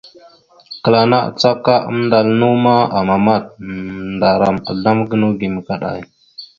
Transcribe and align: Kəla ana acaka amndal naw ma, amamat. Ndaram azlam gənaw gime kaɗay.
Kəla 0.83 0.99
ana 1.05 1.17
acaka 1.29 1.73
amndal 1.89 2.27
naw 2.39 2.53
ma, 2.63 2.75
amamat. 2.99 3.45
Ndaram 4.13 4.57
azlam 4.69 4.99
gənaw 5.09 5.31
gime 5.39 5.59
kaɗay. 5.67 5.99